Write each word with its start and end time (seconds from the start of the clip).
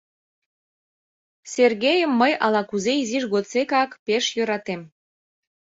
Сергейым 1.53 2.11
мый 2.21 2.33
ала-кузе 2.45 2.93
изиж 3.01 3.23
годсекак 3.33 3.89
пеш 4.05 4.25
йӧратем. 4.37 4.81